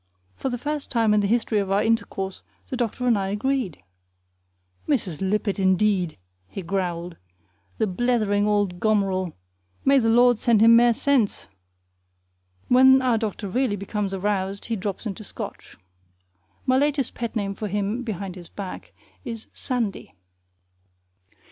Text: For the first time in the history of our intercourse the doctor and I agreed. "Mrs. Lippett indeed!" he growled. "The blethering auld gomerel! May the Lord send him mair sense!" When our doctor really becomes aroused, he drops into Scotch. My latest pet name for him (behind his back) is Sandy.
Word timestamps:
For 0.35 0.49
the 0.49 0.57
first 0.57 0.89
time 0.89 1.13
in 1.13 1.19
the 1.19 1.27
history 1.27 1.59
of 1.59 1.69
our 1.69 1.83
intercourse 1.83 2.41
the 2.71 2.75
doctor 2.75 3.05
and 3.05 3.15
I 3.15 3.27
agreed. 3.27 3.83
"Mrs. 4.89 5.21
Lippett 5.21 5.59
indeed!" 5.59 6.17
he 6.47 6.63
growled. 6.63 7.17
"The 7.77 7.85
blethering 7.85 8.47
auld 8.47 8.79
gomerel! 8.79 9.33
May 9.85 9.99
the 9.99 10.09
Lord 10.09 10.39
send 10.39 10.59
him 10.61 10.75
mair 10.75 10.93
sense!" 10.95 11.49
When 12.67 12.99
our 13.03 13.19
doctor 13.19 13.47
really 13.47 13.75
becomes 13.75 14.11
aroused, 14.11 14.65
he 14.65 14.75
drops 14.75 15.05
into 15.05 15.23
Scotch. 15.23 15.77
My 16.65 16.79
latest 16.79 17.13
pet 17.13 17.35
name 17.35 17.53
for 17.53 17.67
him 17.67 18.01
(behind 18.01 18.33
his 18.35 18.49
back) 18.49 18.93
is 19.23 19.49
Sandy. 19.53 20.15